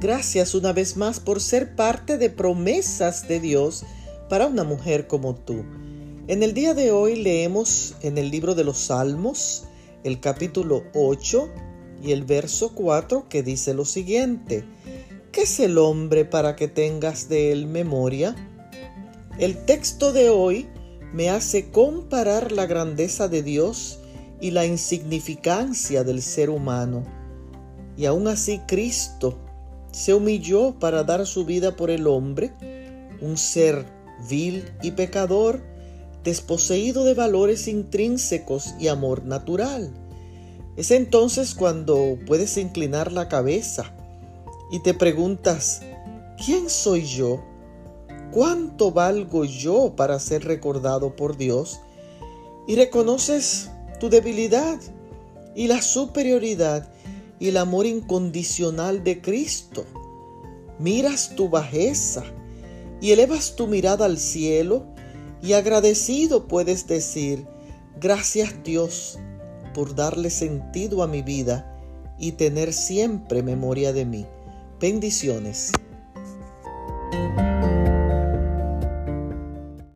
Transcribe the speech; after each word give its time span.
Gracias 0.00 0.54
una 0.54 0.72
vez 0.72 0.96
más 0.96 1.18
por 1.18 1.40
ser 1.40 1.74
parte 1.74 2.18
de 2.18 2.30
promesas 2.30 3.26
de 3.26 3.40
Dios 3.40 3.84
para 4.28 4.46
una 4.46 4.62
mujer 4.62 5.08
como 5.08 5.34
tú. 5.34 5.64
En 6.28 6.44
el 6.44 6.54
día 6.54 6.72
de 6.72 6.92
hoy 6.92 7.16
leemos 7.16 7.96
en 8.02 8.16
el 8.16 8.30
libro 8.30 8.54
de 8.54 8.62
los 8.62 8.78
Salmos 8.78 9.64
el 10.04 10.20
capítulo 10.20 10.84
8 10.94 11.48
y 12.00 12.12
el 12.12 12.24
verso 12.24 12.76
4 12.76 13.28
que 13.28 13.42
dice 13.42 13.74
lo 13.74 13.84
siguiente. 13.84 14.64
¿Qué 15.32 15.42
es 15.42 15.58
el 15.58 15.78
hombre 15.78 16.24
para 16.24 16.54
que 16.54 16.68
tengas 16.68 17.28
de 17.28 17.50
él 17.50 17.66
memoria? 17.66 18.36
El 19.40 19.64
texto 19.64 20.12
de 20.12 20.30
hoy 20.30 20.68
me 21.12 21.28
hace 21.28 21.72
comparar 21.72 22.52
la 22.52 22.66
grandeza 22.66 23.26
de 23.26 23.42
Dios 23.42 23.98
y 24.40 24.52
la 24.52 24.64
insignificancia 24.64 26.04
del 26.04 26.22
ser 26.22 26.50
humano. 26.50 27.04
Y 27.96 28.06
aún 28.06 28.28
así 28.28 28.60
Cristo 28.68 29.40
se 29.98 30.14
humilló 30.14 30.78
para 30.78 31.02
dar 31.02 31.26
su 31.26 31.44
vida 31.44 31.74
por 31.74 31.90
el 31.90 32.06
hombre, 32.06 32.52
un 33.20 33.36
ser 33.36 33.84
vil 34.30 34.70
y 34.80 34.92
pecador, 34.92 35.60
desposeído 36.22 37.02
de 37.02 37.14
valores 37.14 37.66
intrínsecos 37.66 38.76
y 38.78 38.86
amor 38.86 39.24
natural. 39.24 39.92
Es 40.76 40.92
entonces 40.92 41.52
cuando 41.52 42.16
puedes 42.28 42.58
inclinar 42.58 43.10
la 43.10 43.28
cabeza 43.28 43.92
y 44.70 44.78
te 44.84 44.94
preguntas, 44.94 45.82
¿quién 46.46 46.70
soy 46.70 47.04
yo? 47.04 47.42
¿Cuánto 48.30 48.92
valgo 48.92 49.44
yo 49.44 49.94
para 49.96 50.20
ser 50.20 50.44
recordado 50.44 51.16
por 51.16 51.36
Dios? 51.36 51.80
Y 52.68 52.76
reconoces 52.76 53.68
tu 53.98 54.08
debilidad 54.08 54.78
y 55.56 55.66
la 55.66 55.82
superioridad 55.82 56.88
y 57.38 57.48
el 57.48 57.56
amor 57.56 57.86
incondicional 57.86 59.04
de 59.04 59.20
Cristo. 59.20 59.84
Miras 60.78 61.34
tu 61.34 61.48
bajeza 61.48 62.24
y 63.00 63.12
elevas 63.12 63.56
tu 63.56 63.66
mirada 63.66 64.04
al 64.04 64.18
cielo 64.18 64.86
y 65.42 65.52
agradecido 65.52 66.48
puedes 66.48 66.86
decir, 66.86 67.46
gracias 68.00 68.62
Dios 68.64 69.18
por 69.74 69.94
darle 69.94 70.30
sentido 70.30 71.02
a 71.02 71.06
mi 71.06 71.22
vida 71.22 71.76
y 72.18 72.32
tener 72.32 72.72
siempre 72.72 73.42
memoria 73.42 73.92
de 73.92 74.04
mí. 74.04 74.26
Bendiciones. 74.80 75.72